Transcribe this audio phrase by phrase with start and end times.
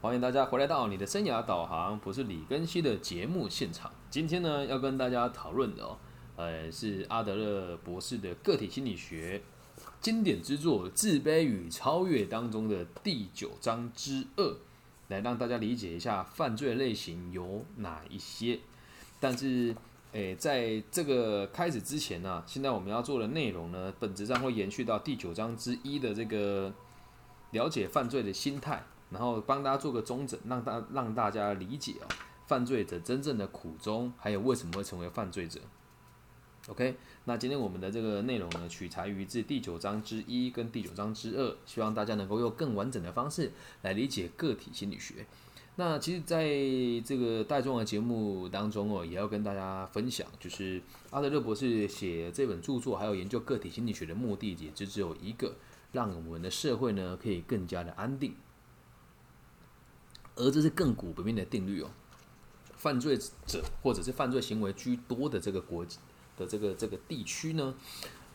[0.00, 3.90] 欢迎大家回来到你的生涯导航，不是李根熙的节目现场。
[4.08, 5.98] 今天呢，要跟大家讨论的哦，
[6.36, 9.42] 呃，是阿德勒博士的个体心理学
[10.00, 14.56] 经典之作《自卑与超越》当中的第九章之二，
[15.08, 18.60] 来让大家理解一下犯罪类型有哪一些。
[19.18, 19.74] 但是，
[20.12, 26.72] 诶，在这个开始之前呢，现在我们要做的内容呢，本质上会延续到第九章之一的这个
[27.50, 28.86] 了解犯罪的心态。
[29.10, 32.06] 然后帮大家做个中诊，让大让大家理解哦，
[32.46, 35.60] 犯罪者真正的苦衷，还有为什么会成为犯罪者。
[36.68, 43.50] OK，那今天我们的这个内容呢，取材于自第九章之一跟第九章之二，希望大家能够用更完整的方式
[43.82, 45.24] 来理解个体心理学。
[45.76, 46.44] 那其实，在
[47.06, 55.54] 这个大众的节目当中哦，也要跟大家分享，就是阿德勒博士写这本著作，还有研究个体心理学的目的，也就只有一个，
[55.92, 58.34] 让我们的社会呢可以更加的安定。
[60.38, 61.90] 而这是亘古不变的定律哦。
[62.76, 65.84] 犯罪者或者是犯罪行为居多的这个国
[66.36, 67.74] 的这个这个地区呢，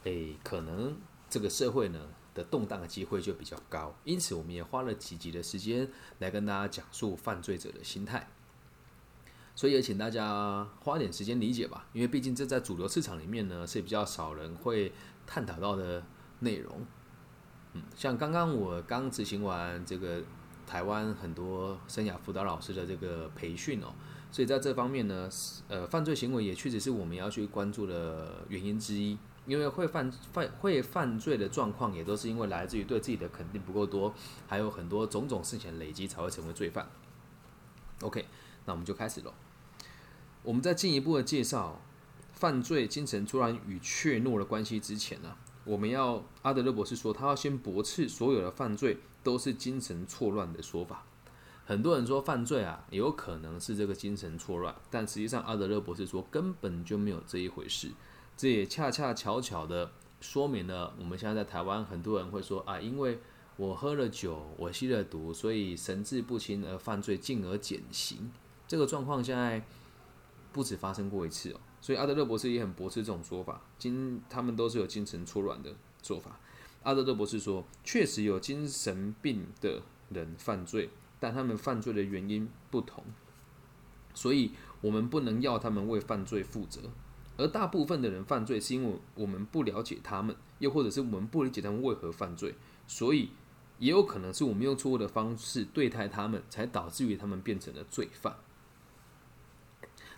[0.03, 0.97] 诶，可能
[1.29, 3.95] 这个社会呢的动荡的机会就比较高。
[4.03, 8.27] 因此，我们也花了几集的时间来跟大家讲述犯罪者的心态。
[9.55, 14.91] 所以也请大家花点时间理解吧，因为毕竟这在主流市场里面呢是比较少人会
[15.25, 16.03] 探讨到的
[16.39, 16.85] 内容。
[17.71, 20.21] 嗯，像刚刚我刚执行完这个。
[20.73, 23.93] 台湾很多生涯辅导老师的这个培训哦，
[24.31, 25.29] 所以在这方面呢，
[25.67, 29.15] 呃，犯罪行为也确实是我们要去关注的原因之一。
[29.45, 34.11] 因为会犯犯会犯罪的状况，也都是因为来自于对自己的肯定不够多，
[34.47, 36.89] 还有很多种种事情累积才会成为罪犯。
[38.01, 38.25] OK，
[38.65, 39.31] 那我们就开始喽。
[40.41, 41.79] 我们在进一步的介绍
[42.31, 45.35] 犯罪精神突然与怯懦的关系之前呢，
[45.65, 48.97] 我们要阿德勒博士说，他要先驳斥所有的犯罪。
[49.23, 51.05] 都是精神错乱的说法。
[51.65, 57.89] 很多人说犯罪啊，有可能是这个精神错乱，但实际上阿德勒博士说根本就没有这一回事。
[58.35, 59.89] 这也恰恰巧巧的
[60.19, 63.19] 说明了我们现在在台湾很多人会说啊，因为
[63.55, 68.29] 我喝了酒，我吸了毒，所以神志不清而犯罪，进而减刑。
[68.67, 69.63] 这个状况现在
[70.51, 73.61] 不止发生过一次哦，所以阿德勒博士也很驳斥这种说法。
[73.77, 76.39] 精他们都是有精神错乱的做法。
[76.83, 80.89] 阿德勒博士说：“确实有精神病的人犯罪，
[81.19, 83.03] 但他们犯罪的原因不同，
[84.13, 84.51] 所以
[84.81, 86.81] 我们不能要他们为犯罪负责。
[87.37, 92.53] 而大部分的人犯罪，是因为我们不了解他们，又或者是我们不理解他们为何犯罪，
[92.85, 93.31] 所以
[93.79, 98.35] 也有可能是我们用错误的方式对待他们，才导致于他们变成了罪犯。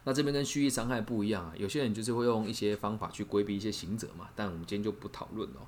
[0.03, 5.61] 那这边跟蓄意伤害不一样啊，有些人就是会用一些方法去规避一些刑责嘛，但我们今天就不讨论哦。”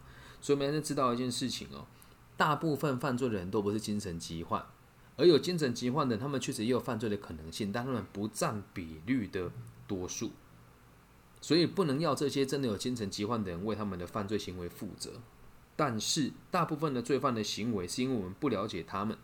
[0.47, 1.85] 所以，我们要知道一件事情哦，
[2.37, 4.65] 大部分犯罪的人都不是精神疾患，
[5.17, 9.51] 而有精神疾患的，他们确实也有犯罪的可能性，但他们不占比率的
[9.89, 10.31] 多数。
[11.41, 15.19] 所以，不能要这些真的有精神疾患的人为他们的犯罪行为负责。
[15.75, 19.17] 但是，大部分的罪犯的行为是因为我们不了解他们，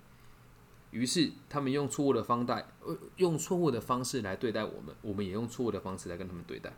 [0.92, 6.74] 于是他们用错误的方代，呃，用错误的方式来对待我们，我们也用错误的方式来跟他们对待。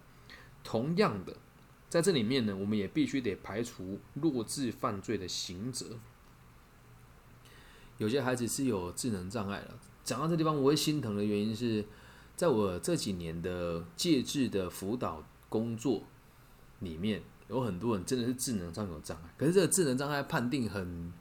[0.63, 1.35] 同样的。
[1.89, 5.97] 在这里面呢，我们也必须得排除弱智犯罪的刑责。
[7.97, 9.71] 有些孩子是有智能障碍的。
[10.03, 11.85] 讲到这地方，我会心疼的原因是，
[12.35, 16.03] 在我这几年的戒治的辅导工作
[16.79, 19.33] 里面，有很多人真的是智能上有障碍。
[19.37, 21.13] 可是这个智能障碍判定很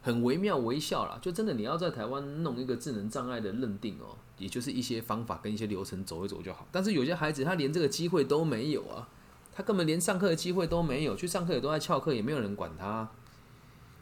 [0.00, 6.66] 很惟妙惟肖啦，就真的你要在台湾弄一个智能障碍的认定哦，也就是一些方法跟一些流程走一走就好。
[6.72, 9.06] 但是有些孩子他连这个机会都没有啊。
[9.58, 13.08] 他根本连上课的机会都没有，去上课也都在翘课，也没有人管他。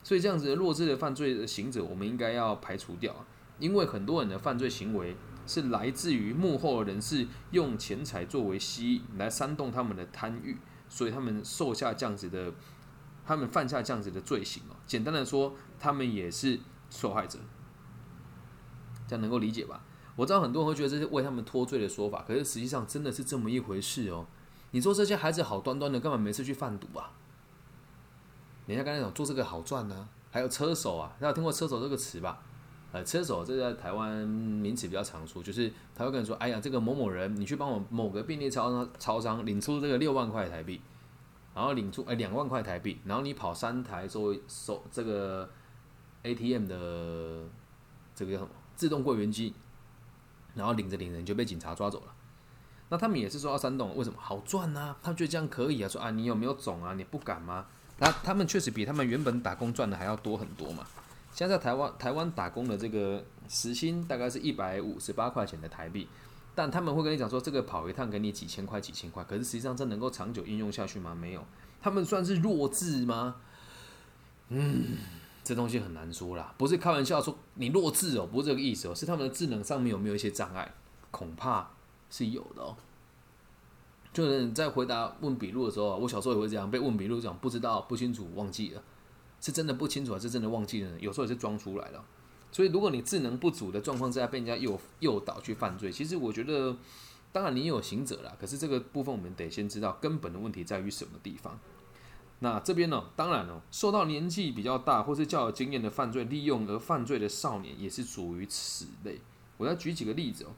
[0.03, 3.25] 所以这样子的弱智的犯罪的行者，我们应该要排除掉。
[3.59, 5.17] 因为很多人的犯罪行为
[5.47, 10.59] 是来自于幕后人士用钱财作为吸引，来煽动他们的贪欲，
[10.91, 12.53] 所以他们受下这样子的，
[13.25, 14.77] 他们犯下这样子的罪行哦。
[14.87, 17.39] 简单的说，他们也是受害者。
[19.09, 19.83] 这样能够理解吧？
[20.17, 24.27] 我知道很多人会觉得这是为他们脱罪的说法，可是实际上真的是这么一回事哦。
[24.77, 27.11] 你说这些孩子好端端的，干嘛每次去贩毒啊？
[28.67, 32.43] 人家刚才讲做这个好赚呢，还有车手啊，大家有听过车手这个词吧？
[32.93, 40.83] 呃，车手这在台湾名词比较常出，就是他会跟你说：“哎呀，这个某某人，你去帮我某个便利超商超商领出这个六万块台币，
[41.55, 45.49] 然后领出哎两万块台币，然后你跑三台作为收这个
[46.23, 47.47] ATM 的
[48.15, 49.55] 这个叫什么自动柜员机，
[50.55, 52.13] 然后领着领着你就被警察抓走了。”
[52.89, 54.95] 那他们也是说要煽动，为什么好赚呢？
[55.03, 56.95] 他们觉得这样可以啊，说啊，你有没有种啊？
[56.95, 57.67] 你不敢吗？
[57.99, 60.87] 那他们确实比他们原本打工赚的还要多很多嘛。
[61.33, 66.09] 现在在台湾台湾打工的这个时薪大概是一百五十八块钱的台币，
[66.55, 71.15] 但他们会跟你讲说这个跑一趟给你几千块几千块，可是实际上这能够长久应用下去吗？
[71.15, 71.45] 没有，
[71.83, 73.37] 他们算是弱智吗？
[74.49, 74.99] 嗯，
[75.43, 80.73] 这东西很难说啦，不是开玩笑说你弱智哦，不是这个意思哦，是他们的智能上面有没有一些障碍？
[81.11, 81.69] 恐怕
[82.11, 82.77] 是有的哦。
[84.13, 88.83] 就是在回答问笔录的时候，我小时候也会这样被问笔录讲不知道、不清楚、忘记了，
[89.41, 90.99] 是真的不清楚还是真的忘记了？
[90.99, 92.03] 有时候也是装出来的。
[92.51, 96.75] 所以如果你智能不足的状况之下被人家诱诱导去犯罪，其实我觉得，
[97.31, 101.59] 当然你有行者啦，可是这个部分我们得先知道根本的问题在于什么地方。
[102.39, 109.21] 那这边呢，当然哦，受到年纪比较大或是较有经验的犯罪利用而犯罪的少年也是属于此类。
[109.59, 110.53] 我再举几个例子哦。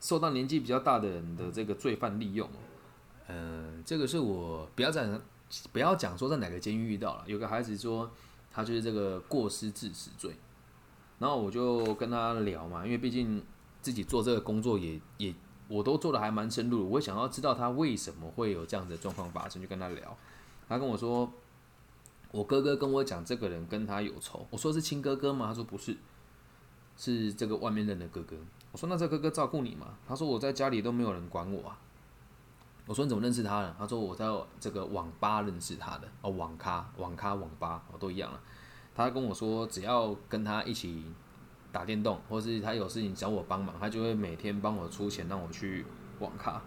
[0.00, 2.48] 受到年纪比较大的人的这个罪犯利用，
[3.26, 5.20] 嗯，这个是我不要讲，
[5.72, 8.10] 不要讲说在哪个监狱遇到了，有个孩子说
[8.50, 10.36] 他就是这个过失致死罪，
[11.18, 13.42] 然后我就跟他聊嘛，因为毕竟
[13.82, 15.34] 自己做这个工作也也
[15.68, 20.16] 我都做的还蛮深入，我想要知道他为什么会有这样的状况发生，就跟他聊，
[20.68, 21.30] 他跟我说，
[22.30, 25.48] 我哥哥跟我讲这个人跟他有仇，我说是亲哥哥吗？
[25.48, 25.96] 他说不是，
[26.96, 28.36] 是这个外面认的哥哥。
[28.70, 31.78] 我说：“那这哥哥照顾你吗？”他说：“我在家里都没有人管我啊。”
[32.86, 34.26] 我说：“你怎么认识他的？”他说：“我在
[34.60, 38.38] 这个网吧认识他的哦，网咖、网咖、网吧哦，都一样了。”
[38.94, 41.04] 他跟我说：“只要跟他一起
[41.72, 45.86] 打电动，或是他有事情找我帮忙，他就会每天帮我出钱让我去
[46.18, 46.60] 网咖。”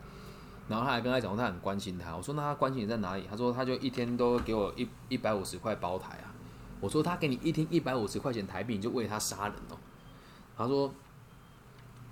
[0.68, 2.16] 然后他还跟他讲，他很关心他。
[2.16, 6.34] 我说：“那他关心你在哪里？”他说：“他就一天都给我一一百五十块包台啊。”
[6.82, 9.78] 我说：“他给你一天一百五十块钱台币，你就为他杀人哦？”
[10.58, 10.92] 他说。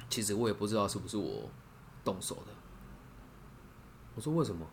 [0.10, 1.50] 其实我也不知道是不是我
[2.04, 2.52] 动手的。
[4.16, 4.66] 我说为什么？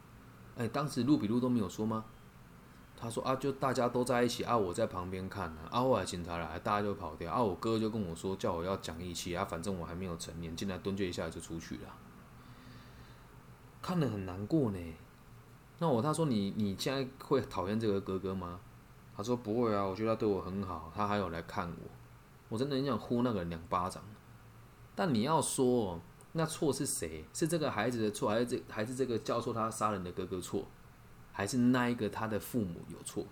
[0.56, 2.04] 哎，当时录笔录都没有说吗？
[2.98, 5.60] 他说啊，就大家都在一起啊，我在旁边看呢。
[5.70, 7.30] 啊，后来警察来，大家就跑掉。
[7.30, 11.94] 啊，我哥就跟我说，叫我要讲义气啊，反正我还没有成年，进来蹲这一下就出去了。
[13.82, 14.78] 看了很难过呢。
[15.78, 18.58] 那我他说你你现在会讨厌这个哥哥吗？
[19.14, 21.90] 他说不会啊，我觉得他对我很好，他还有来看我。
[22.48, 24.02] 我真的很想呼那个人两巴掌。
[24.96, 26.00] 但你要说，
[26.32, 27.24] 那错是谁？
[27.34, 30.66] 是这个孩子的错，还是这还是这个教唆他杀人的哥哥错，
[31.32, 33.26] 还是那一个他的父母有错？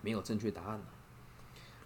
[0.00, 0.80] 没有正确答案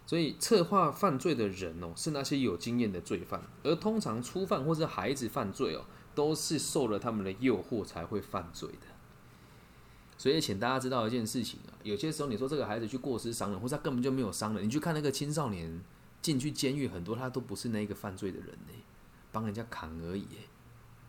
[0.05, 5.83] 所以策划犯罪的人哦，是那些有经验的罪犯，而通常初犯或是孩子犯罪哦，
[6.15, 8.87] 都是受了他们的诱惑才会犯罪的。
[10.17, 15.83] 所以，请大家知道一件事情啊，有些时候你说这个孩子去过失伤人，或者他根本就没有伤人，你去看那个青少年。
[16.23, 18.73] 进去监狱很多，他都不是那个犯罪的人呢，
[19.31, 20.25] 帮人家扛而已。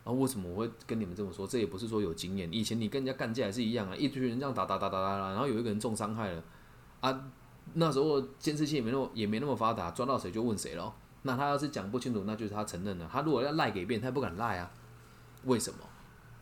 [0.03, 1.47] 啊，为什么我会跟你们这么说？
[1.47, 2.51] 这也不是说有经验。
[2.53, 6.43] 以前你跟人家干架也是一样啊，一堆人这样打打打打打，然后有一个人重伤害了，
[6.99, 7.31] 啊，
[7.73, 10.93] 那时候监视器也没那么也没那么发达，抓到谁就问谁咯。
[11.23, 13.09] 那他要是讲不清楚，那就是他承认了。
[13.11, 14.69] 他如果要赖给别人，他不敢赖啊。
[15.45, 15.79] 为什么？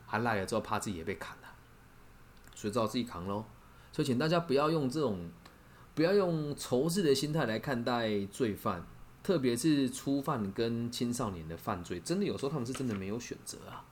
[0.06, 1.48] 他赖了之后怕自己也被砍了，
[2.54, 3.44] 所以只好自己扛喽。
[3.92, 5.30] 所以请大家不要用这种。
[5.94, 8.84] 不要用仇视的心态来看待罪犯，
[9.22, 13.84] 特别是初犯跟青少年的犯罪，真的有时候他们是真的没有选择啊，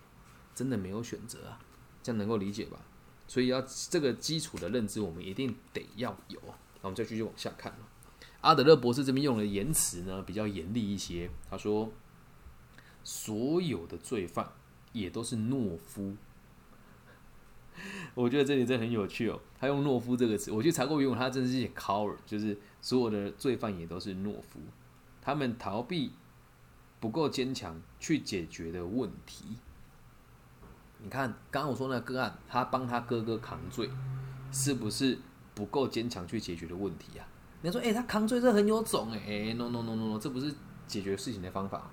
[0.55, 1.61] 真的没有选择啊，
[2.03, 2.79] 这样能够理解吧？
[3.29, 6.41] 所以要这个基础的认知，我们一定得要有。
[6.83, 7.73] 那我们再继续往下看
[8.41, 11.93] 阿德勒博士这边用的言辞呢比较严厉一些，他说：
[13.05, 14.51] 所有的罪犯
[14.93, 16.17] 也都是懦夫。
[18.15, 24.61] 我觉得这里真的很有趣哦，他用懦夫这个词，我去查过原文，他真的是写 coward，就是所有的罪犯也都是懦夫，
[25.21, 26.13] 他们逃避
[27.01, 29.57] 不够坚强去解决的问题。
[30.99, 33.91] 你看，刚刚我说那个案，他帮他哥哥扛罪，
[34.53, 35.19] 是不是
[35.55, 37.27] 不够坚强去解决的问题啊？
[37.63, 40.55] 你说，哎，他扛罪这很有种，哎，no no no no no，这不是
[40.87, 41.91] 解决事情的方法。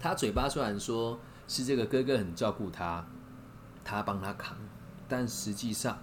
[0.00, 3.06] 他嘴巴虽然说是这个哥哥很照顾他。
[3.90, 4.56] 他帮他扛，
[5.08, 5.98] 但实际上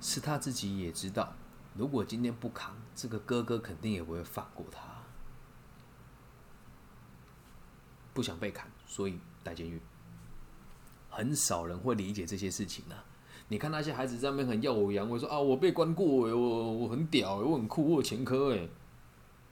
[0.00, 1.32] 是他自己也知道，
[1.74, 4.80] 如果今天不扛，这个哥哥肯定也不会放过他。
[8.14, 9.82] 不想被砍，所以待监狱。
[11.10, 13.04] 很少人会理解这些事情啊！
[13.48, 18.68] 你看那些孩子在那边很耀武扬威，说啊，我被关过，我我很屌，我很酷，我有前科哎。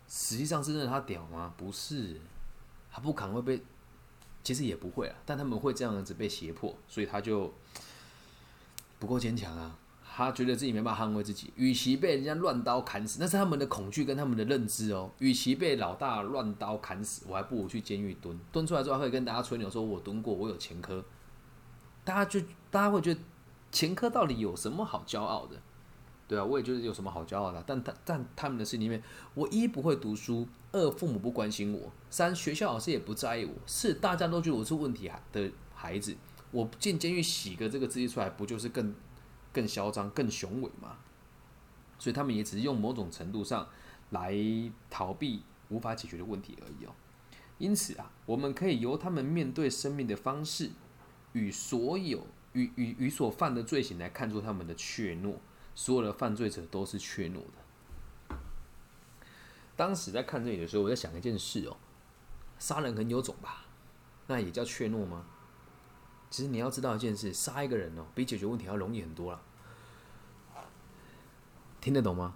[0.07, 1.53] 实际上是认他屌吗？
[1.57, 2.21] 不是，
[2.89, 3.61] 他不扛会被。
[4.45, 7.53] 其实也不会啊，但他们会这样子被胁迫，所以他就
[9.01, 9.77] 不够坚强啊。
[10.17, 15.11] 他觉得自己没办法捍卫自己，与其被人家乱刀砍死，那是他们的恐惧跟他们的认知哦。
[15.19, 21.05] 与其被老大乱刀砍死，我还不如去监狱蹲，蹲出来之后可以跟大家吹牛说，我蹲过，我有前科。
[22.05, 22.39] 大家就
[22.71, 23.21] 大家会觉得
[23.73, 25.57] 前科到底有什么好骄傲的？
[26.27, 27.63] 对啊，我也就是有什么好骄傲的。
[27.67, 29.03] 但他但他们的心里面，
[29.35, 36.17] 我一不会读书，二父母不关心我，三学校老师也不在意我，四大家都觉得我是问题孩的孩子，
[36.51, 38.95] 我进监狱洗个这个字迹出来，不就是更
[39.53, 40.97] 更嚣张、更雄伟吗？
[41.99, 43.69] 所以他们也只是用某种程度上
[44.11, 44.35] 来
[44.89, 46.93] 逃避无法解决的问题而已哦。
[47.59, 50.71] 因此啊，我们可以由他们面对生命的方式，
[51.35, 55.35] 与所有与与与所犯的罪行来看出他们的怯懦。
[55.75, 58.37] 所有的犯罪者都是怯懦的。
[59.77, 61.77] 当时在看这里的时候，我在想一件事哦，
[62.59, 63.65] 杀人很有种吧？
[64.27, 65.27] 那也叫怯懦吗？
[66.31, 69.41] 其实你要知道一件事，杀一个人哦，比解决问题要容易很多了。
[71.81, 72.35] 听得懂吗？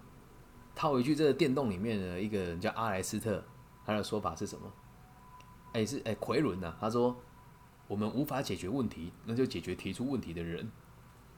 [0.75, 3.43] 套一句，这个电动里面的一个人叫阿莱斯特，
[3.85, 4.71] 他的说法是什么？
[5.73, 6.75] 哎，是哎，奎伦呐。
[6.79, 7.15] 他说，
[7.87, 10.71] 我们无法解决问题，那就解决提出问题的人。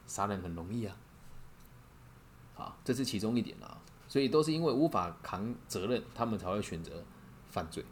[0.05, 0.97] 杀人很容易啊。
[2.61, 3.77] 啊，这是其中一点啊。
[4.07, 6.91] 所以都是因为无法扛责任，他们才会选择
[7.49, 7.83] 犯罪。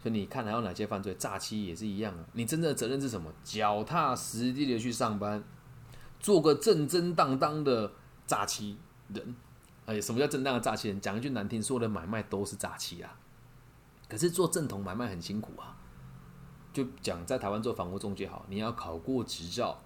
[0.00, 1.12] 所以你看还有哪些犯罪？
[1.14, 2.24] 诈欺也是一样啊。
[2.32, 3.28] 你真正的责任是什么？
[3.42, 5.42] 脚踏实地的去上班，
[6.20, 7.90] 做个正正当当的
[8.24, 8.78] 诈欺
[9.12, 9.34] 人。
[9.86, 11.00] 哎，什么叫正当的诈欺人？
[11.00, 13.18] 讲一句难听，所有的买卖都是诈欺啊。
[14.08, 15.76] 可是做正统买卖很辛苦啊。
[16.72, 19.76] 就讲在台湾做房屋中介好，你要考过执照，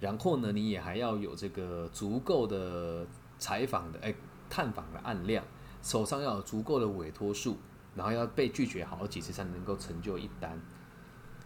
[0.00, 3.06] 然后呢，你也还要有这个足够的
[3.38, 4.14] 采访的哎
[4.50, 5.44] 探访的案量，
[5.82, 7.56] 手上要有足够的委托数，
[7.94, 10.60] 然后要被拒绝好几次才能够成就一单。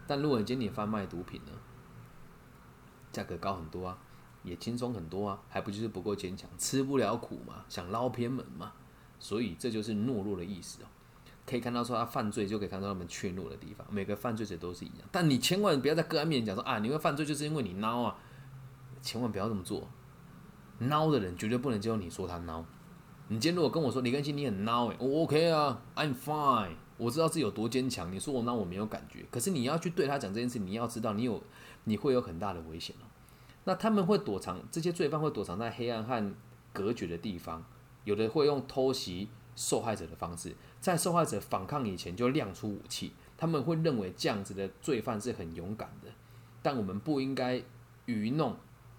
[0.07, 1.53] 但如果你今天贩卖毒品呢，
[3.13, 3.99] 价格高很多啊。
[4.45, 8.73] 也轻松很多啊，还不就是不够坚强，吃不了苦嘛，想捞偏门嘛，
[9.21, 10.87] 所以这就是懦弱的意思哦。
[11.47, 13.87] 可以看到说他犯罪，就可以看到他们怯懦的地方。
[13.89, 18.17] 每个犯罪者都是一样，但你千万不要在个案面前讲说啊，你会犯罪就是因为你孬啊，
[19.01, 19.89] 千万不要这么做。
[20.89, 22.65] 孬的人绝对不能接受你说他孬。
[23.29, 28.13] 你今天如果跟我说李根新你很孬，哎，我 OK 啊，I'm fine，我知道自己有多坚强。
[28.13, 31.43] 你说我孬我没有感觉，可是你要去对他讲这件事，你要知道你有
[31.85, 33.07] 你会有很大的危险哦。
[33.65, 36.35] 那他们会躲藏，这些罪犯会躲藏在黑暗和
[36.73, 37.65] 隔绝的地方，
[38.05, 43.13] 有的会用偷袭受害者的方式，在受害者反抗以前就亮出武器。
[43.39, 46.09] 他们会认为这样子的罪犯是很勇敢的，
[46.63, 47.63] 但我们不应该
[48.07, 48.57] 愚弄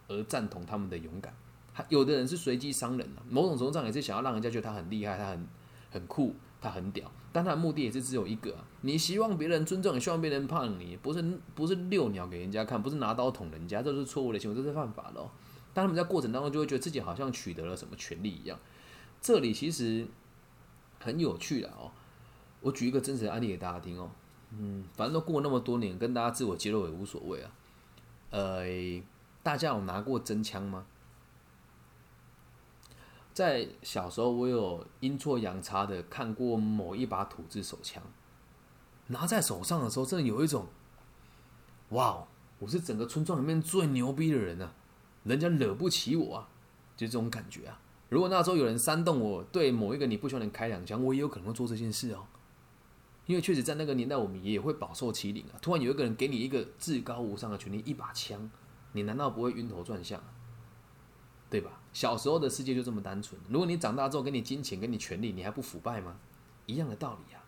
[0.08, 1.34] 而赞同他们的勇敢。
[1.89, 5.48] 有的人是随机伤人啊，某种程度上也是想要让人家觉得他很厉害，他很
[5.92, 6.36] 很酷。
[6.62, 11.22] 他很屌，但他的目的也是只有一个：你希望别人尊重，你希望别人怕你，不是
[11.53, 15.20] 不是遛鸟给人家看，不是拿刀捅人家，这是错误的行为，这是犯法的。
[15.20, 15.30] 哦
[15.74, 18.58] 但他们在过程当中就会觉得自己好像取得了什么权利一样。
[19.20, 20.08] 这里其实
[21.01, 21.92] 很有趣的哦。
[22.62, 24.10] 我举一个真实的案例给大家听哦。
[24.51, 27.51] 嗯，反正都过那么多年，跟大家自我揭露也无所谓啊。
[28.30, 28.63] 呃，
[29.42, 30.86] 大家有拿过真枪吗？
[33.34, 38.02] 在小时候，我有阴错阳差的看过某一把土制手枪，
[39.08, 40.68] 拿在手上的时候，真的有一种，
[41.90, 42.28] 哇，
[42.60, 44.74] 我是整个村庄里面最牛逼的人啊，
[45.24, 46.50] 人家惹不起我啊，
[46.96, 47.80] 就这种感觉啊。
[48.10, 52.28] 如果那时候有人煽动我对某一个你不喜欢的人开两枪，我也有可能会做这件事哦。
[53.25, 55.58] 因为确实在那个年代，我们也会饱受欺凌啊。
[55.60, 58.52] 突然有一个人给你一个至高无上的权利，一把枪，
[58.92, 60.22] 你难道不会晕头转向？
[61.50, 61.80] 对吧？
[61.93, 63.39] 小时候的世界就这么单纯。
[63.47, 66.17] 如果你长大之后给你金钱、给你权利，你还不腐败吗？
[66.65, 67.39] 一样的道理啊。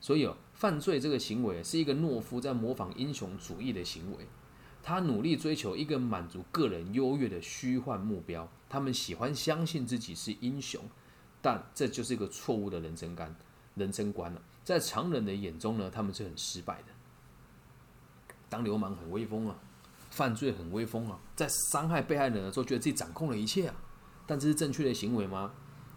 [0.00, 4.26] 所以哦，犯罪这个行为是一个懦夫在模仿英雄主义的行为。
[4.82, 8.48] 他努力追求一个满足个人优越的虚幻目标。
[8.68, 10.80] 他们喜欢相信自己是英雄，
[11.40, 13.34] 但这就是一个错误的人生观。
[13.74, 16.88] 人生观了，在常人的眼中呢，他们是很失败的。
[18.48, 19.56] 当流氓很威风啊。
[20.16, 23.74] 犯罪很威风啊，在伤害被害人的时候，觉得自己掌控了一切啊，
[24.26, 25.52] 但这是正确的行为吗？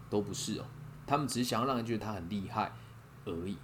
[0.10, 0.66] 都不是哦，
[1.08, 2.74] 他们只是想要让人觉得他很厉害
[3.24, 3.56] 而已。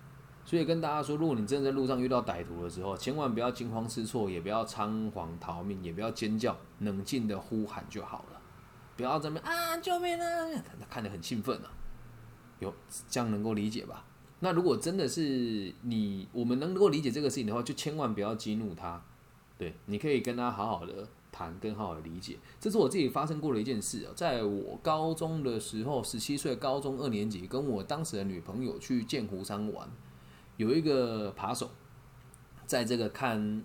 [0.46, 8.40] 所以跟大家说，如果你真的在路上遇到歹徒的时候，千万不要惊慌失措，也不要仓皇逃命，也不要尖叫，冷静的呼喊就好了。
[8.96, 10.26] 不要在那啊救命啊！
[10.80, 11.68] 他看得很兴奋啊，
[12.60, 12.74] 有
[13.10, 14.06] 这样能够理解吧？
[14.40, 19.04] 那如果真的是你，我们能够理解这个事情的话，就千万不要激怒他。
[19.58, 22.38] 对，你可以跟他好好的谈，跟好好的理解。
[22.60, 29.90] 这是我自己发生过的一件事啊，在我高中的时候，十七岁，高中二年级，跟我当时的女朋友去剑湖山玩，
[30.58, 31.72] 有一个扒手，
[32.66, 33.64] 在这个看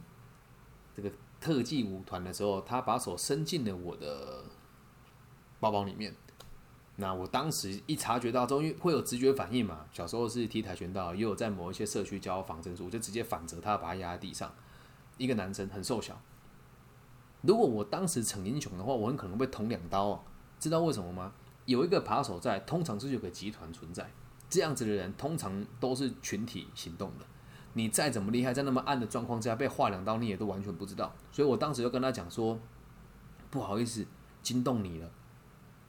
[0.94, 4.44] 这个特技舞团的时候，他把手伸进了我的
[5.58, 6.14] 包包里面。
[6.96, 14.52] 那我当时一察觉到终于，会有直觉反应嘛，小时候是踢跆拳道，也有在某一些社区教防身术，我就直接反折他，把他压在地上。
[15.20, 16.18] 一个男生很瘦小，
[17.42, 20.22] 如果我当时逞英雄的话，我很可能被捅两刀啊！
[20.58, 21.30] 知道为什么吗？
[21.66, 24.10] 有一个扒手在，通常是有个集团存在。
[24.48, 27.26] 这样子的人通常都是群体行动的。
[27.74, 31.12] 你再怎么厉害，在那么暗的状况下被划两刀，你也都完全不知道。
[31.30, 32.58] 所以我当时就跟他讲说
[33.50, 34.06] ：“不好意思，
[34.42, 35.10] 惊动你了。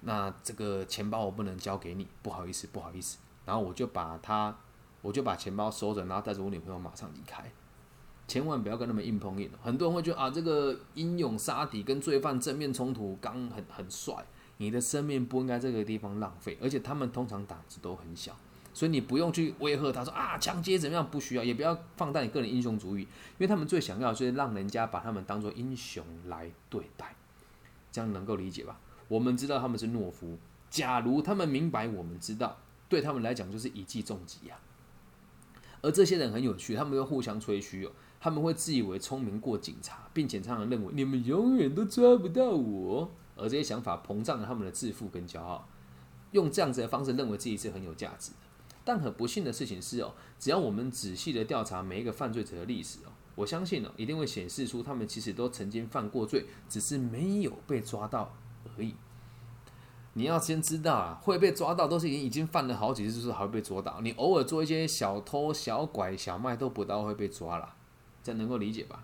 [0.02, 4.54] 那这个钱包我不能交给你，不好意思，不好意思。”然后我就把他，
[5.02, 7.50] 我就把钱包收着，然后带着我女朋友马上离开。
[8.32, 9.50] 千万不要跟他们硬碰硬。
[9.62, 14.16] 很多人会觉得啊，这个英勇杀敌跟罪犯正面冲突，刚很很帅。
[14.56, 18.34] 你的生命不应该这个地方浪费，而且他们通常胆子都很小。
[18.74, 21.06] 所以你不用去威吓他，说啊抢劫怎么样？
[21.12, 27.14] 不需要，也不要放大你个人英雄主义，因为他们最想要就是让人家把他们当做英雄来对待，
[27.92, 28.80] 这样能够理解吧？
[29.10, 30.38] 我们知道他们是懦夫，
[30.70, 32.56] 假如他们明白我们知道，
[32.88, 34.56] 对他们来讲就是一记重击呀。
[35.82, 37.92] 而这些人很有趣，他们又互相吹嘘哦，
[38.24, 45.68] 他们会自以为聪明过警察，并且常常认为你们永远都抓不到我，而这些想法膨胀了他们的自负跟骄傲，
[46.30, 48.38] 用这样子的方式认为自己是很有价值的。
[48.86, 58.34] 但很不幸的事情是哦，只要我们仔细的调查每一个犯罪者的历史哦，我相信哦，一定会显示出他们其实都曾经犯过罪，只是没有被抓到
[58.78, 58.94] 而已。
[60.14, 64.00] 你要先知道啊，会被抓到都是已经已经犯了好几次，就是还会被捉到。
[64.02, 67.74] 你偶尔做一些小偷、小拐、小卖都不到会被抓了，
[68.24, 69.04] 这能够理解吧？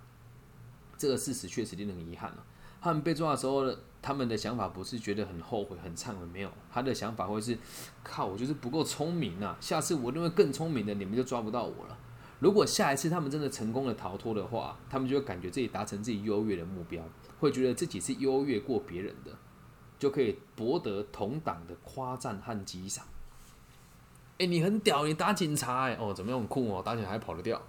[0.97, 2.43] 这个事实确实令人遗憾了。
[2.81, 3.75] 他们被抓的时候。
[3.99, 7.57] 他们的想法不是觉得很后悔、很忏悔，没有，他的想法会是：
[8.03, 9.57] 靠，我就是不够聪明啊！
[9.59, 11.97] 下次我认为更聪明的，你们就抓不到我了。
[12.39, 17.03] 如果下一次他们真的成功的逃脱的话，他们就会感觉自己达成自己优越的目标，
[17.39, 19.31] 会觉得自己是优越过别人的，
[19.99, 23.03] 就可以博得同党的夸赞和激赏。
[24.37, 27.61] 哎，你很屌，你打警察哎，哦，怎么样很酷哦，打警察还跑得掉，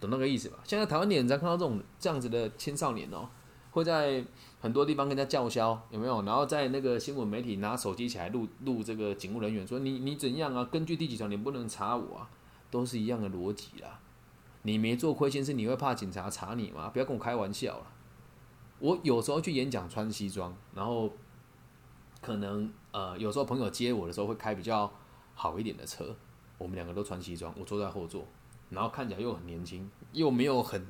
[0.00, 0.58] 懂那个意思吧？
[0.64, 3.28] 现在台湾你很常看到这种这样子的青少年哦。
[3.70, 4.24] 会在
[4.58, 6.22] 很多地方跟人家叫嚣，有没有？
[6.22, 10.64] 然后在那个新闻媒体拿手机起来录录这个警务人员说你你怎样啊？
[10.64, 12.30] 根据第几条你不能查我啊？
[12.70, 14.00] 都是一样的逻辑啦。
[14.62, 16.88] 你没做亏心事，你会怕警察查你吗？
[16.88, 17.86] 不要跟我开玩笑了。
[18.78, 21.12] 我有时候去演讲穿西装，然后
[22.22, 24.90] 可能呃有时候朋友接我的时候会开比较
[25.34, 26.16] 好一点的车，
[26.56, 28.26] 我们两个都穿西装，我坐在后座，
[28.70, 30.86] 然后看起来又很年轻，又没有很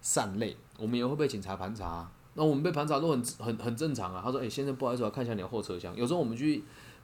[0.00, 2.10] 善类，我们也会被警察盘查。
[2.34, 4.22] 那我们被盘查都很很很正常啊。
[4.24, 5.94] 他说：“哎，先生，不好意思，我看一下你的后车厢。
[5.96, 6.62] 有时候我们去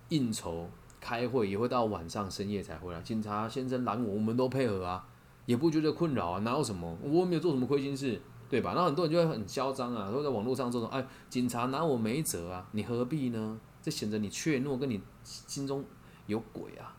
[0.09, 3.03] 应酬、开会，也会到晚上深夜才回来。
[3.03, 5.07] 警察先生拦我，我们都配合啊，
[5.45, 6.39] 也不觉得困扰啊。
[6.41, 6.97] 哪有什么？
[7.03, 8.73] 我没有做什么亏心事，对吧？
[8.77, 15.85] 那很多人就会很嚣张啊，会在网络上说说：‘哎，警察拿我没辙啊，你何必呢？’这显得你怯懦，跟你心中
[16.27, 16.97] 有鬼啊，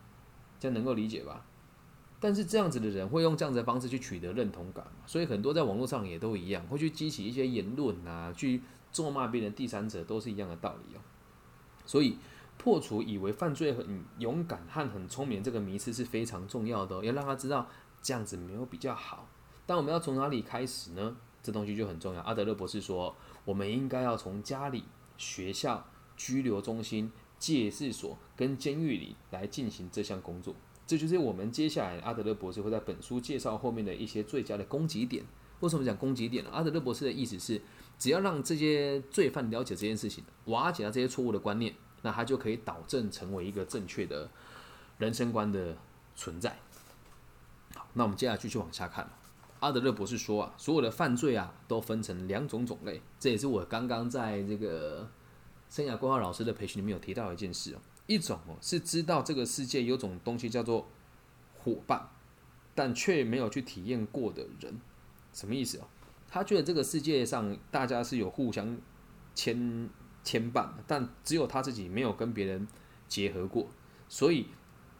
[0.60, 1.44] 这样能够理解吧？”
[2.20, 11.00] 但是这样子的人会用这样子的方式去取得认同感所以很多在网络上也都一样，会去激起一些言论啊，去咒骂别人、第三者，都是一样的道理哦。
[11.86, 12.18] 所以
[12.56, 17.68] 破除以为犯罪很勇敢和很聪明这个迷思是非常重要的，要让他知道
[18.02, 19.28] 这样子没有比较好。
[19.64, 21.16] 但我们要从哪里开始呢？
[21.40, 22.20] 这东西就很重要。
[22.22, 24.82] 阿德勒博士说，我们应该要从家里、
[25.16, 30.54] 学校、拘留中心、戒治所跟监狱里来进行这项工作。
[30.88, 35.22] 这就是我们接下来阿德勒博士会在本书介绍后面的一些最佳的攻击点。
[35.60, 36.50] 为什么讲攻击点呢？
[36.50, 37.60] 阿德勒博士的意思是，
[37.98, 44.30] 只要让这些罪犯了解这件事情，瓦解了这些错误的观念，那他就可以导正成为一个正确的
[44.96, 45.76] 人生观的
[46.16, 46.56] 存在。
[47.74, 49.10] 好，那我们接下来继续往下看。
[49.60, 53.02] 阿德勒博士说啊，所有的犯罪啊，都分成两种种类。
[53.20, 55.06] 这也是我刚刚在这个
[55.68, 57.78] 生涯规划老师的培训里面有提到一件事哦。
[58.08, 60.88] 一种哦是知道这个世界有种东西叫做
[61.58, 62.08] 伙伴，
[62.74, 64.80] 但却没有去体验过的人，
[65.34, 65.86] 什么意思哦？
[66.26, 68.78] 他觉得这个世界上大家是有互相
[69.34, 69.90] 牵
[70.24, 72.66] 牵绊，但只有他自己没有跟别人
[73.06, 73.68] 结合过，
[74.08, 74.46] 所以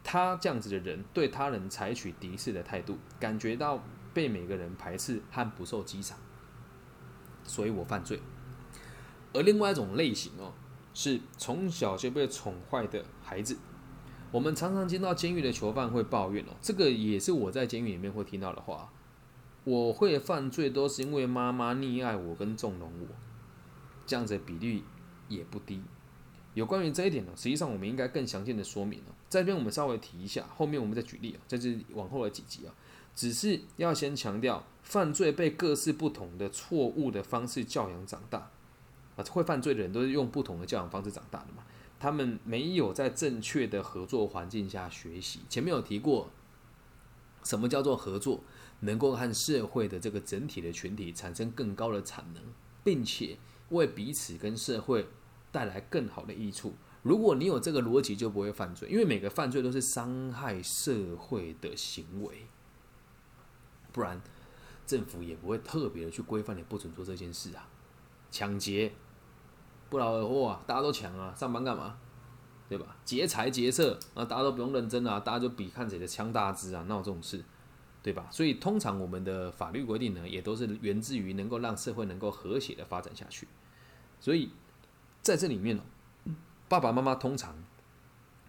[0.03, 6.15] 他这样子的人对他人采取敌视的态度，感觉到被每个人排斥和不受激赏，
[7.43, 8.19] 所以我犯罪。
[9.33, 10.53] 而另外一种类型哦。
[11.01, 13.57] 是从小就被宠坏的孩子，
[14.33, 18.91] 我们常常听到监狱的囚犯会抱怨哦，这个也是我在监狱里面会听到的话。
[19.63, 23.07] 我会犯罪都是因为妈妈溺爱我跟纵容我，
[24.05, 24.83] 这样子的比例
[25.29, 25.81] 也不低。
[26.53, 29.15] 有关于这一点呢，实际上我们应该更详细的说明哦。
[29.29, 32.75] 这边我们稍微提一下，后面我们再举例啊，在这往后的几集啊，
[33.15, 38.51] 只是要先强调，犯罪被各式不同的错误的方式教养长大。
[39.23, 41.63] 会犯罪的人都是用不同的教养方式长大的嘛？
[41.99, 45.41] 他们没有在正确的合作环境下学习。
[45.49, 46.29] 前面有提过，
[47.43, 48.41] 什么叫做合作？
[48.81, 52.41] 能够和社会的这个整体的群体产生更高的产能，
[52.81, 53.37] 并且
[53.71, 55.05] 为彼此跟社会
[55.51, 62.45] 带来更好的益处，如果你有这个逻辑，就不会犯罪，因为每个犯罪都是伤害社会的行为，
[63.91, 64.21] 不然
[64.87, 67.67] 政府也不会特别的去规范你不准做这件事啊。
[68.31, 68.93] 抢劫
[69.89, 71.97] 不劳而获啊，大家都抢啊，上班干嘛？
[72.67, 72.95] 对吧？
[73.03, 77.43] 劫财劫色啊，大家都不用认真啊，大家就比看谁的枪大支啊，闹这种事？
[78.01, 78.27] 对吧？
[78.31, 83.47] 所以通常我们的法律规定呢，也都是源自于能够让社会能够和谐的发展下去。
[84.19, 84.51] 所以
[85.21, 85.83] 在这里面呢，
[86.67, 87.55] 爸爸妈妈通常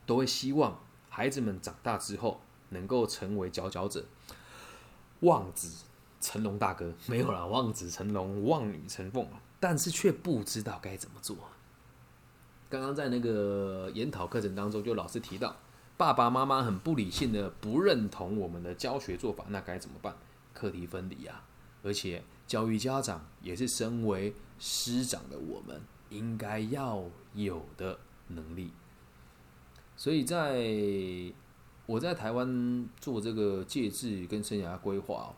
[0.07, 4.05] 都会希望孩子们长大之后能够成为佼佼者，
[5.21, 5.85] 望子
[6.21, 9.27] 成龙大哥没有了，望子成龙，望女成凤，
[9.61, 11.37] 但是却不知道该怎么做。
[12.69, 15.55] 刚刚在那个研讨课程当中，就老师提到，
[15.97, 20.17] 爸爸妈妈很不理性的不认同我们的教学做法，那该怎么办？
[20.55, 21.45] 课题分离啊！
[21.83, 28.71] 而且教育家长也是身为师长的我们应该要有的能力。
[29.97, 30.65] 所以在
[31.87, 35.35] 我在台湾做这个戒治跟生涯规划，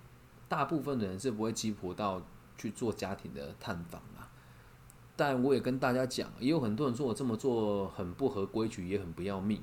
[0.48, 2.20] 大部分的人是不会激活到
[2.58, 4.02] 去做家庭的探访。
[5.14, 9.62] 但我也跟大家讲，也有很多人说我这么做很不合规矩，也很不要命。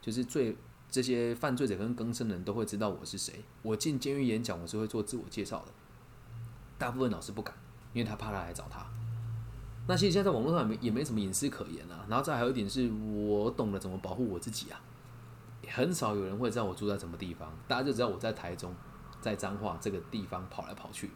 [0.00, 0.56] 就是最
[0.88, 3.44] 这些犯罪者跟更生人都会知道我是谁。
[3.62, 5.72] 我进监狱演讲，我是会做自我介绍的。
[6.78, 7.54] 大部分老师不敢，
[7.92, 8.86] 因为他怕他来找他。
[9.88, 12.04] 那其实现在在网络上也没也没什么隐私可言啊。
[12.08, 14.80] 然后再还有一点是我懂得怎么保护我自己啊。
[15.68, 18.72] 很少有人会知道我住在什么地方，大家就知道我在台中，
[19.20, 21.10] 在彰化这个地方跑来跑去。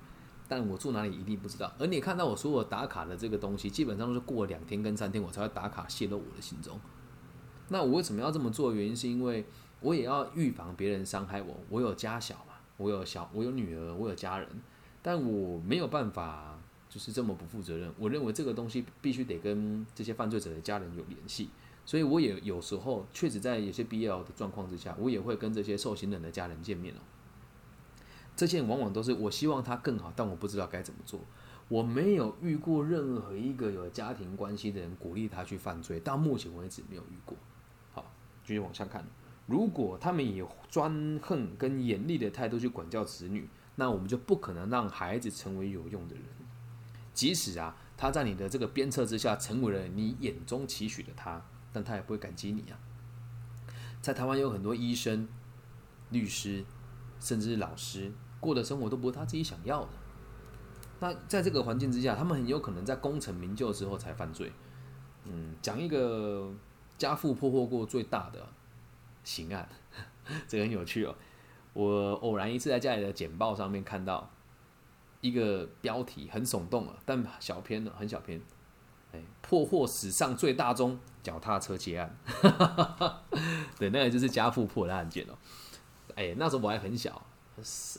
[0.51, 6.77] 但我住哪里一定不知道，而你看到我所有打卡的这个东西，基本上都是过两天跟三天我才会打卡泄露我的行踪。
[7.69, 8.75] 那我为什么要这么做？
[8.75, 9.47] 原因是因为
[9.81, 11.57] 我也要预防别人伤害我。
[11.69, 14.49] 我有家小嘛，我有小，我有女儿，我有家人，
[15.01, 16.59] 但我没有办法
[16.89, 17.89] 就是这么不负责任。
[17.97, 21.49] 我认为这个东西必须得跟这些犯罪者的家人有联系，
[21.87, 27.01] 所以我也有时候确实在有些必要的状况之下，我也会跟这些受刑人的家人见面了。
[28.41, 31.21] 这些人往往都是我希望他更好，但我不知道该怎么做。
[31.69, 37.37] 我没有遇过任何一个有家庭关系的人鼓励他去犯罪，到目前为止没有遇过。
[37.93, 38.11] 好，
[38.43, 39.05] 继续往下看。
[39.45, 46.25] 如果他们以专横跟严厉的态度去管教子女，那我们就不可能让孩子成为有用的人。
[47.13, 52.81] 即使啊，他在你的这个鞭策之下成为了你眼中期许的他，但他也不会感激你啊。
[54.01, 55.29] 在台湾有很多医生、
[56.09, 56.65] 律师，
[57.21, 58.11] 甚至是老师。
[58.41, 59.89] 过的生活都不是他自己想要的。
[60.99, 64.51] 那在这个环境之下，他们很有可能在功成名就之后才犯罪。
[65.25, 66.53] 嗯，讲一个
[66.99, 68.47] 家父破获过最大的
[69.23, 69.69] 刑案，
[70.49, 71.15] 这个很有趣哦。
[71.73, 74.29] 我偶然一次在家里的简报上面看到
[75.21, 78.41] 一个标题，很耸动啊，但小篇的很小篇。
[79.13, 82.17] 哎，破获史上最大宗脚踏车劫案。
[83.79, 85.35] 对，那个就是家父破的案件哦。
[86.15, 87.27] 哎，那时候我还很小。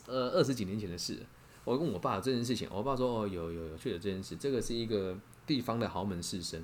[0.08, 1.18] 呃，二十几年前的事，
[1.64, 6.60] 我问我爸这件事情，我爸说哦，有有有确有这件事，这个是一个地方的豪门士绅。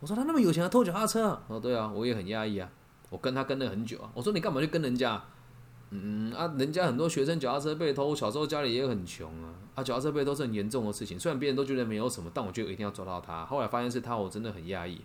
[0.00, 1.40] 我说他那么有钱，偷脚踏车？
[1.48, 2.70] 哦，对啊，我也很压抑啊，
[3.10, 4.10] 我跟他跟了很久啊。
[4.14, 5.22] 我说你干嘛去跟人家？
[5.90, 11.18] 嗯啊，人家很多学生脚踏车被偷，小时候家里也很穷啊，啊，脚踏车被偷是很严重的事情。
[11.18, 13.46] 虽然别人都觉得没有什么，但我觉得一定要抓到他。
[13.46, 15.00] 后来发现是他，我真的很压抑。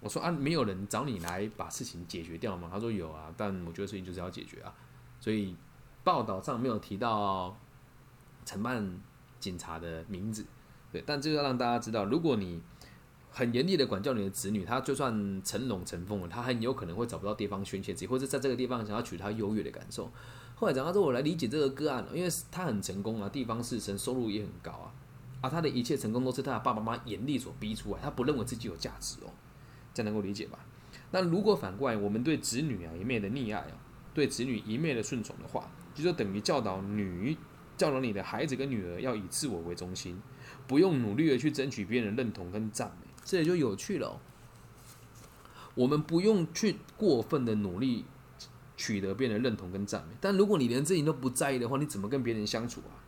[0.00, 2.68] 我说啊，没有人找你来把事情解决掉吗？
[2.70, 4.74] 他说有啊，但我觉得事情就是要解决啊，
[5.20, 5.56] 所以。
[6.02, 7.56] 报道上没有提到
[8.44, 9.00] 承办
[9.38, 10.44] 警察的名字，
[10.92, 12.60] 对，但这个让大家知道，如果你
[13.30, 20.10] 很严厉的管教你的子女，他就算成龙成凤了，他很有可能会找不到地方宣泄自己，或者在这个地方想要取他优越的感受。
[20.56, 24.92] 后来讲到说，我来理解这个个案了，因为他很成功啊，地方士绅收入也很高啊，
[25.42, 29.30] 啊，他的一切成功都是他的爸爸妈妈严厉所逼出来，他不认为自己有价值哦，
[29.94, 30.58] 这样能够理解吧？
[31.12, 33.72] 那如果反过来，我们对子女啊一面的溺爱啊，
[34.12, 35.70] 对子女一面的顺从的话，
[36.02, 37.36] 就等于教导女，
[37.76, 40.20] 教导你的孩子跟女儿要以自我为中心，
[40.66, 44.20] 不用努力的去争取别人认同跟赞美，这也就有趣了。
[45.74, 48.04] 我们不用去过分的努力
[48.76, 52.98] 取得别人认同跟赞美，但如果你连自己都不在意的话，你怎么跟别人相处啊？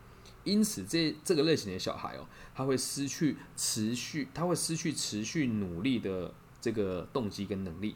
[0.44, 7.94] 因此，这这个类型的小孩哦，他会失去持续，他会失去持续努力的这个动机跟能力，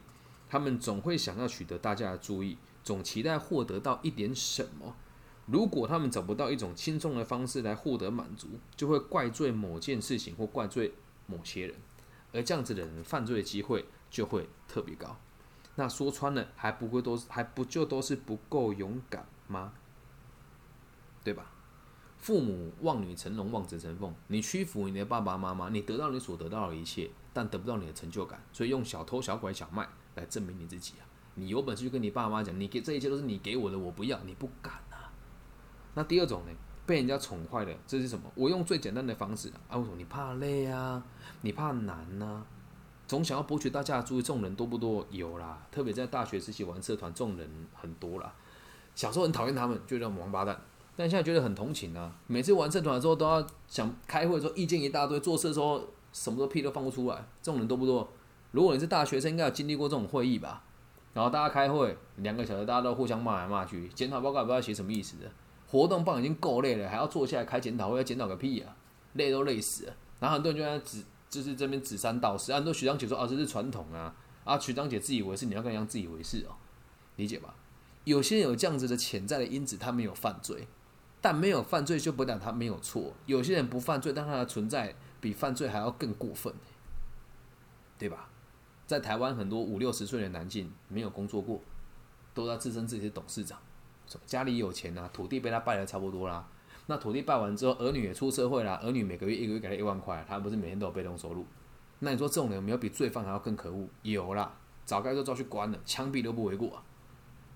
[0.49, 2.57] 他们总会想要取得大家的注意。
[2.87, 4.95] 总期待获得到一点什么，
[5.47, 8.47] 如果他们找不到一种轻松的方式来获得满足，
[8.77, 10.95] 就会怪罪某件事情或怪罪
[11.27, 11.75] 某些人，
[12.33, 15.17] 而这样子的人犯罪的机会就会特别高。
[15.75, 19.73] 那说穿了，还不会都还不就都是不够勇敢吗？
[21.25, 21.51] 对吧？
[22.19, 24.15] 父母望女成龙，望子成凤。
[24.29, 28.41] 你屈服你的爸爸妈妈，你得到你所得到的一切，但得不到你的成就感。
[28.53, 31.03] 所以用小偷小拐小卖来证明你自己啊！
[31.37, 35.09] 你有本事就跟你爸妈讲，你给这一切都是你给我的，我不要，你不敢啊。
[35.95, 36.53] 那第二种呢？
[36.85, 38.31] 被人家宠坏的，这是什么？
[38.37, 39.77] 我用最简单的方式啊！
[39.77, 39.97] 为什么？
[39.97, 41.03] 你怕累啊？
[41.41, 42.45] 你怕难呢？
[43.09, 45.05] 总想要博取大家的注意，这种人多不多？
[45.11, 48.33] 有啦，特别在大学时期玩社团，这种人很多啦。
[48.95, 50.57] 小时候很讨厌他们，就叫王八蛋，
[50.95, 52.17] 但现在觉得很同情啊。
[52.29, 58.09] 每次玩社团的时候，都要想开会的时候意见一大堆，做事的时候什么都屁都放不出来，这种人多不多？
[58.53, 60.63] 如果你是大学生，应该有经历过这种会议吧？
[61.17, 65.25] 然后大家开会两个小时，大家都互相骂来骂去，检讨报告也不知道写什么意思的。
[65.67, 68.77] 活动棒已经够累了，还要坐下来开检讨会，要检讨个屁啊！
[69.15, 69.95] 累都累死了。
[70.21, 72.53] 然后很多人就在指，就是这边指三道四。
[72.53, 76.53] 很多学长姐说：“啊，这是传统啊！”啊，学长姐自以为是，你要跟人家自以为是哦，
[77.17, 77.55] 理解吧？
[78.05, 80.69] 有些人有这样子的潜在的因子，他没有犯罪，
[81.23, 83.15] 但没有犯罪就不代表他没有错。
[83.25, 86.53] 有些人不犯罪，但他的存在比犯罪还要更过分，
[87.99, 88.29] 对吧？
[88.87, 91.61] 在台湾，很多五六十岁的男性没有工作过，
[92.33, 93.59] 都在自称自己是董事长。
[94.25, 96.49] 家里有钱呐，土地被他败的差不多啦。
[96.87, 101.45] 那土地败完之后，儿女也出社会啦，儿女每个月一个月给他一万块，他不是每天都有被动收入？
[101.99, 103.89] 那你说这种人有没有比罪犯还要更可恶？
[104.03, 106.83] 有啦，早该就抓去关了，枪毙都不为过啊！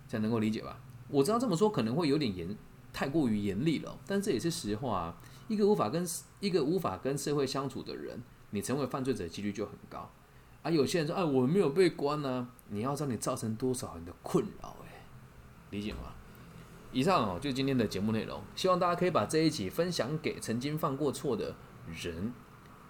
[0.08, 0.80] 这样能够理解吧？
[1.08, 2.56] 我知道这么说可能会有点严，
[2.92, 5.16] 太过于严厉了，但这也是实话啊。
[5.46, 6.04] 一个无法跟
[6.40, 10.10] 一个无法跟社会相处的人，你成为犯罪者的几率就很高。
[10.62, 15.06] 啊，有些人说，哎，我没有被关呢，你要知道你造成多少人的困扰，哎，
[15.70, 16.14] 理解吗？
[16.92, 18.42] 以上哦，就今天的节目内容。
[18.54, 21.54] 希望大家可以把这一集分享给曾经犯过错的
[22.02, 22.32] 人，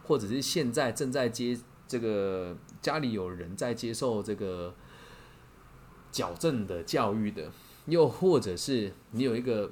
[0.04, 4.74] 或者是现在正在接这个家里有人在接受这个
[6.10, 7.52] 矫正的教育的，
[7.86, 9.70] 又或者是你有一个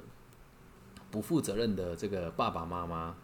[1.10, 3.16] 不负责任的这个爸爸妈妈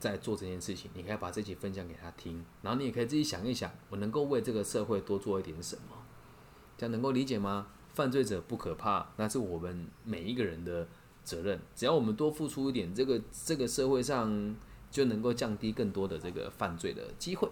[0.00, 5.96] 在做这件事情，你可以把这集分享给他听，然后你也可以自己想一想，我能够为这个社会多做一点什么，
[6.76, 7.68] 这样能够理解吗？
[7.92, 10.88] 犯罪者不可怕，那是我们每一个人的
[11.22, 11.60] 责任。
[11.74, 14.56] 只要我们多付出一点，这个这个社会上
[14.90, 17.48] 就能够降低更多的这个犯罪的机会。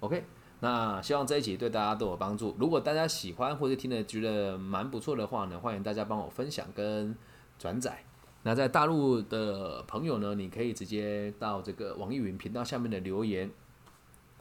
[0.00, 0.24] OK，
[0.60, 2.56] 那希望这一集对大家都有帮助。
[2.58, 7.14] 如果大家喜欢或者听了觉得蛮不错的话呢，欢迎大家帮我分享跟
[7.58, 8.03] 转载。
[8.46, 13.50] 那在大陆的朋友呢，你可以直接到这个网易云频道下面的留言，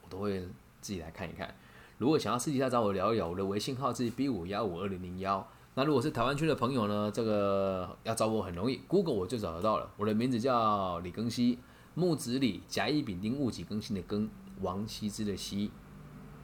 [0.04, 0.42] 我都会
[0.82, 1.56] 自己来看一看。
[1.98, 5.48] 如果想要私底下找我聊一聊，我的微信号是 B 五幺五二零零幺。
[5.76, 9.90] 那如果是台湾区的朋友呢，这个要找我很容易，Google 我就找得到了。
[9.96, 11.60] 我的名字叫李庚希，
[11.96, 14.28] 木子李，甲乙丙丁戊己庚辛的庚，
[14.60, 15.72] 王羲之的羲，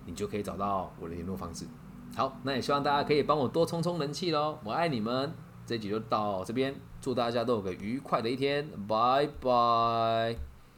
[0.05, 1.65] 你就可以找到我的联络方式。
[2.15, 5.33] 好，那也希望大家可以帮我多充充人气喽，我爱你们。
[5.69, 10.48] 这集就到这边，祝大家都有个愉快的一天，拜拜。